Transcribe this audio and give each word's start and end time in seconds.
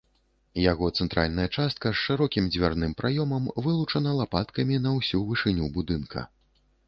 Яго 0.71 0.85
цэнтральная 1.01 1.45
частка 1.57 1.91
з 1.91 1.99
шырокім 2.05 2.47
дзвярным 2.55 2.95
праёмам 3.03 3.43
вылучана 3.67 4.11
лапаткамі 4.21 4.81
на 4.87 4.95
ўсю 4.97 5.19
вышыню 5.33 5.65
будынка. 5.77 6.19